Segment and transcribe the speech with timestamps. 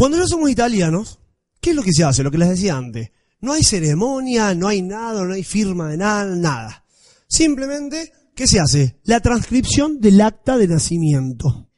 [0.00, 1.18] Cuando ya somos italianos,
[1.60, 2.22] ¿qué es lo que se hace?
[2.22, 3.10] Lo que les decía antes.
[3.42, 6.86] No hay ceremonia, no hay nada, no hay firma de nada, nada.
[7.28, 8.98] Simplemente, ¿qué se hace?
[9.04, 11.68] La transcripción del acta de nacimiento.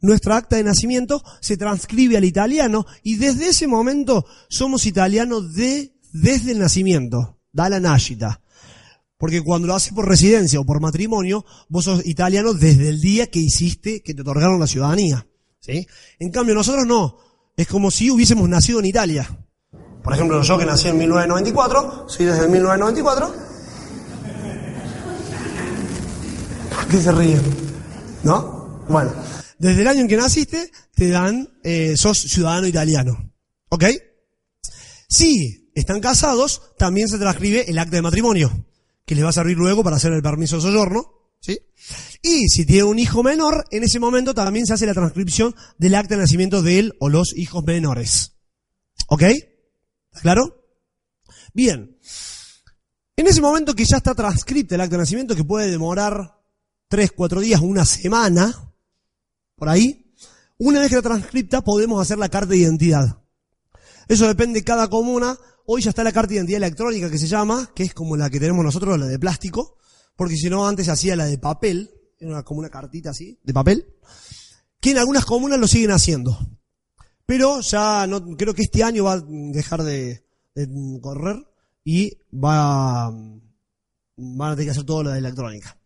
[0.00, 5.98] Nuestra acta de nacimiento se transcribe al italiano y desde ese momento somos italianos de,
[6.14, 7.40] desde el nacimiento.
[7.52, 8.40] Da la nascita.
[9.18, 13.26] Porque cuando lo haces por residencia o por matrimonio, vos sos italiano desde el día
[13.26, 15.26] que hiciste, que te otorgaron la ciudadanía.
[15.60, 15.86] ¿sí?
[16.18, 17.25] En cambio, nosotros no.
[17.56, 19.28] Es como si hubiésemos nacido en Italia.
[20.02, 23.34] Por ejemplo, yo que nací en 1994, soy desde 1994.
[26.74, 27.40] ¿Por qué se ríen?
[28.22, 28.84] ¿No?
[28.88, 29.12] Bueno,
[29.58, 33.32] desde el año en que naciste, te dan, eh, sos ciudadano italiano.
[33.70, 33.84] ¿Ok?
[35.08, 38.66] Si están casados, también se transcribe el acta de matrimonio,
[39.06, 41.15] que les va a servir luego para hacer el permiso de soyorno.
[42.22, 45.94] Y si tiene un hijo menor, en ese momento también se hace la transcripción del
[45.94, 48.36] acta de nacimiento de él o los hijos menores.
[49.08, 49.22] ¿Ok?
[49.22, 50.64] ¿Está claro?
[51.54, 51.96] Bien.
[53.16, 56.42] En ese momento que ya está transcripta el acta de nacimiento, que puede demorar
[56.88, 58.74] tres, cuatro días, una semana,
[59.54, 60.12] por ahí,
[60.58, 63.22] una vez que la transcripta podemos hacer la carta de identidad.
[64.08, 65.38] Eso depende de cada comuna.
[65.66, 68.30] Hoy ya está la carta de identidad electrónica que se llama, que es como la
[68.30, 69.75] que tenemos nosotros, la de plástico,
[70.16, 73.52] porque si no antes se hacía la de papel, era como una cartita así, de
[73.52, 73.86] papel,
[74.80, 76.38] que en algunas comunas lo siguen haciendo.
[77.26, 80.24] Pero ya no, creo que este año va a dejar de,
[81.02, 81.36] correr
[81.84, 85.76] y va, van a tener que hacer todo lo de electrónica.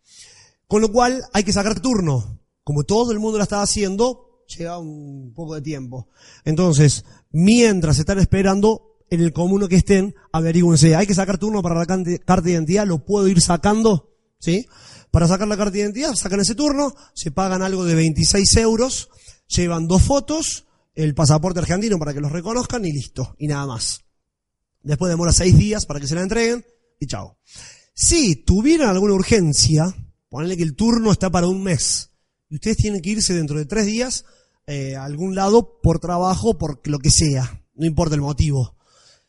[0.67, 2.39] Con lo cual hay que sacar turno.
[2.63, 6.07] Como todo el mundo lo está haciendo, lleva un poco de tiempo.
[6.45, 10.95] Entonces, mientras están esperando, en el comuno que estén, averigüense.
[10.95, 14.10] Hay que sacar turno para la carta de identidad, lo puedo ir sacando,
[14.41, 14.67] ¿sí?
[15.11, 19.09] Para sacar la carta de identidad, sacan ese turno, se pagan algo de 26 euros,
[19.47, 24.01] llevan dos fotos, el pasaporte argentino para que los reconozcan y listo, y nada más.
[24.83, 26.65] Después demora seis días para que se la entreguen
[26.99, 27.37] y chao.
[27.93, 29.93] Si tuvieran alguna urgencia,
[30.29, 32.09] ponle que el turno está para un mes
[32.49, 34.25] y ustedes tienen que irse dentro de tres días
[34.65, 38.75] eh, a algún lado por trabajo, por lo que sea, no importa el motivo.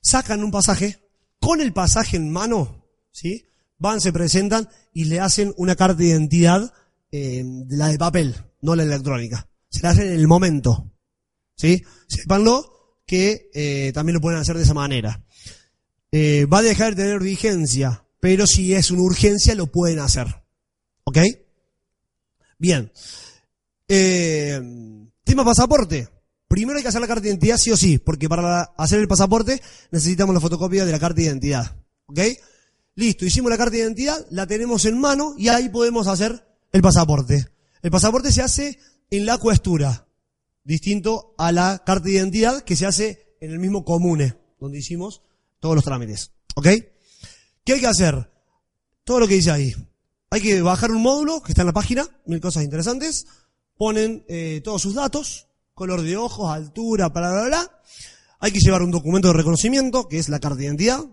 [0.01, 1.01] Sacan un pasaje,
[1.41, 3.45] con el pasaje en mano, ¿sí?
[3.83, 6.73] Van, se presentan y le hacen una carta de identidad,
[7.11, 9.49] eh, la de papel, no la electrónica.
[9.69, 10.89] Se la hacen en el momento.
[11.57, 11.83] ¿Sí?
[12.07, 15.21] Sépanlo que eh, también lo pueden hacer de esa manera.
[16.13, 20.29] Eh, va a dejar de tener vigencia, pero si es una urgencia lo pueden hacer.
[21.03, 21.19] ¿Ok?
[22.59, 22.93] Bien.
[23.89, 24.61] Eh,
[25.25, 26.09] tema pasaporte.
[26.47, 29.09] Primero hay que hacer la carta de identidad sí o sí, porque para hacer el
[29.09, 29.61] pasaporte
[29.91, 31.77] necesitamos la fotocopia de la carta de identidad.
[32.07, 32.21] ¿Ok?
[32.95, 36.83] Listo, hicimos la carta de identidad, la tenemos en mano y ahí podemos hacer el
[36.83, 37.49] pasaporte.
[37.81, 38.79] El pasaporte se hace
[39.11, 40.07] en la cuestura,
[40.63, 45.23] distinto a la carta de identidad que se hace en el mismo comune, donde hicimos
[45.59, 46.33] todos los trámites.
[46.55, 46.69] ¿Ok?
[47.65, 48.31] ¿Qué hay que hacer?
[49.05, 49.75] Todo lo que dice ahí.
[50.31, 53.27] Hay que bajar un módulo que está en la página, mil cosas interesantes.
[53.77, 57.83] Ponen eh, todos sus datos, color de ojos, altura, bla, bla, bla.
[58.39, 61.05] Hay que llevar un documento de reconocimiento, que es la carta de identidad.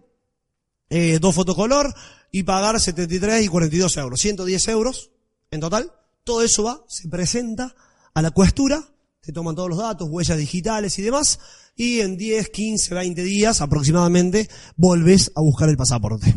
[0.89, 1.93] Eh, dos fotocolor
[2.31, 4.19] y pagar 73 y 42 euros.
[4.19, 5.11] 110 euros
[5.51, 5.91] en total.
[6.23, 7.75] Todo eso va, se presenta
[8.13, 8.83] a la cuestura,
[9.21, 11.39] te toman todos los datos, huellas digitales y demás,
[11.75, 16.35] y en 10, 15, 20 días aproximadamente volvés a buscar el pasaporte.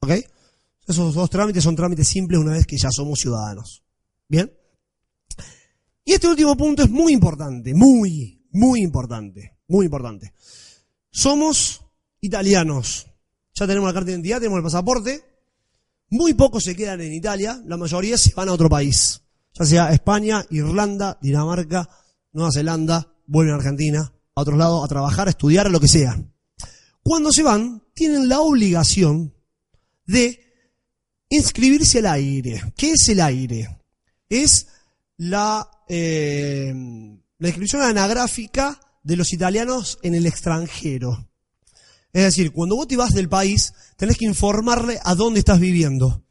[0.00, 0.10] ¿Ok?
[0.86, 3.82] Esos dos trámites son trámites simples una vez que ya somos ciudadanos.
[4.28, 4.52] ¿Bien?
[6.04, 10.34] Y este último punto es muy importante, muy, muy importante, muy importante.
[11.10, 11.82] Somos
[12.20, 13.06] italianos.
[13.54, 15.24] Ya tenemos la carta de identidad, tenemos el pasaporte.
[16.10, 19.22] Muy pocos se quedan en Italia, la mayoría se van a otro país.
[19.54, 21.88] Ya sea España, Irlanda, Dinamarca,
[22.32, 26.20] Nueva Zelanda, vuelven a Argentina, a otros lados, a trabajar, a estudiar, lo que sea.
[27.02, 29.34] Cuando se van, tienen la obligación
[30.06, 30.40] de
[31.28, 32.72] inscribirse al aire.
[32.76, 33.78] ¿Qué es el aire?
[34.28, 34.66] Es
[35.16, 36.74] la, eh,
[37.38, 41.28] la inscripción anagráfica de los italianos en el extranjero.
[42.14, 46.24] Es decir, cuando vos te vas del país, tenés que informarle a dónde estás viviendo.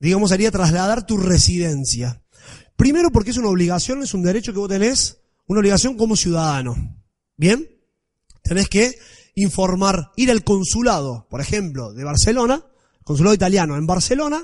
[0.00, 2.24] Digamos, sería trasladar tu residencia.
[2.74, 6.74] Primero porque es una obligación, es un derecho que vos tenés, una obligación como ciudadano.
[7.36, 7.70] ¿Bien?
[8.42, 8.98] Tenés que
[9.36, 12.66] informar, ir al consulado, por ejemplo, de Barcelona,
[13.04, 14.42] consulado italiano en Barcelona,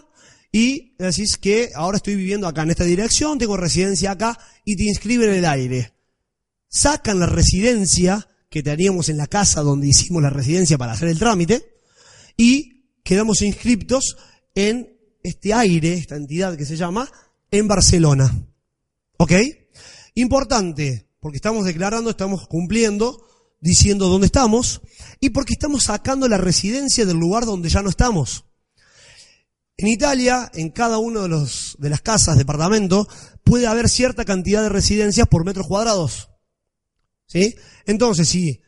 [0.53, 4.85] y decís que ahora estoy viviendo acá en esta dirección, tengo residencia acá, y te
[4.85, 5.93] inscriben en el aire.
[6.69, 11.19] Sacan la residencia que teníamos en la casa donde hicimos la residencia para hacer el
[11.19, 11.81] trámite,
[12.37, 14.19] y quedamos inscriptos
[14.55, 17.11] en este aire, esta entidad que se llama,
[17.51, 18.31] en Barcelona.
[19.17, 19.33] ¿Ok?
[20.15, 23.27] Importante, Porque estamos declarando, estamos cumpliendo,
[23.61, 24.83] diciendo dónde estamos,
[25.19, 28.45] y porque estamos sacando la residencia del lugar donde ya no estamos.
[29.79, 33.09] En Italia, en cada uno de los, de las casas, departamento,
[33.45, 36.32] puede haber cierta cantidad de residencias por metros cuadrados.
[37.33, 37.57] ¿Sí?
[37.87, 38.61] Entonces, si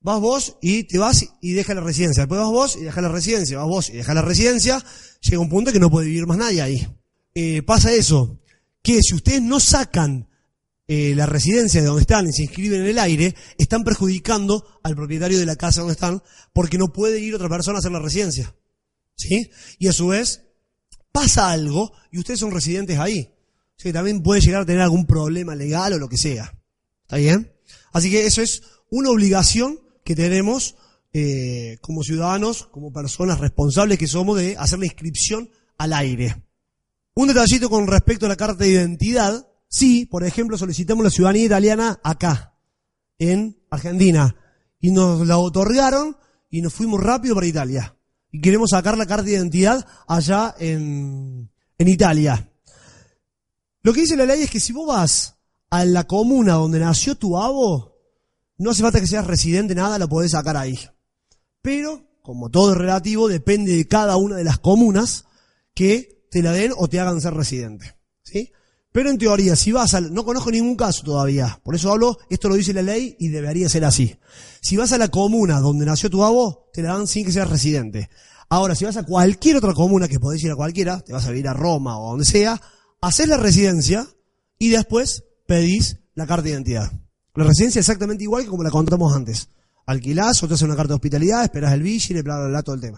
[0.00, 3.08] vas vos y te vas y dejas la residencia, después vas vos y dejas la
[3.08, 4.84] residencia, vas vos y dejas la residencia,
[5.20, 6.88] llega un punto que no puede vivir más nadie ahí.
[7.34, 8.38] Eh, pasa eso,
[8.82, 10.28] que si ustedes no sacan
[10.86, 14.94] eh, la residencia de donde están y se inscriben en el aire, están perjudicando al
[14.94, 16.22] propietario de la casa donde están,
[16.52, 18.54] porque no puede ir otra persona a hacer la residencia.
[19.16, 19.50] ¿Sí?
[19.80, 20.44] Y a su vez,
[21.10, 23.28] pasa algo y ustedes son residentes ahí.
[23.76, 26.54] O sea, que también puede llegar a tener algún problema legal o lo que sea.
[27.02, 27.57] ¿Está bien?
[27.92, 30.76] Así que eso es una obligación que tenemos
[31.12, 36.44] eh, como ciudadanos, como personas responsables que somos de hacer la inscripción al aire.
[37.14, 39.48] Un detallito con respecto a la carta de identidad.
[39.68, 42.54] Sí, por ejemplo, solicitamos la ciudadanía italiana acá,
[43.18, 44.36] en Argentina,
[44.80, 46.16] y nos la otorgaron
[46.50, 47.96] y nos fuimos rápido para Italia.
[48.30, 52.50] Y queremos sacar la carta de identidad allá en, en Italia.
[53.82, 55.37] Lo que dice la ley es que si vos vas
[55.70, 57.96] a la comuna donde nació tu abo,
[58.58, 60.78] no hace falta que seas residente, nada, lo podés sacar ahí.
[61.62, 65.26] Pero, como todo es relativo, depende de cada una de las comunas
[65.74, 67.94] que te la den o te hagan ser residente.
[68.22, 68.52] ¿Sí?
[68.90, 72.48] Pero en teoría, si vas al, no conozco ningún caso todavía, por eso hablo, esto
[72.48, 74.16] lo dice la ley y debería ser así.
[74.60, 77.48] Si vas a la comuna donde nació tu abo, te la dan sin que seas
[77.48, 78.10] residente.
[78.48, 81.30] Ahora, si vas a cualquier otra comuna, que podés ir a cualquiera, te vas a
[81.30, 82.60] vivir a Roma o donde sea,
[83.00, 84.06] haces la residencia
[84.58, 86.92] y después pedís la carta de identidad.
[87.34, 89.48] La residencia es exactamente igual que como la contamos antes.
[89.86, 92.74] Alquilás o te haces una carta de hospitalidad, esperás el vigile, bla, bla, bla, todo
[92.74, 92.96] el tema.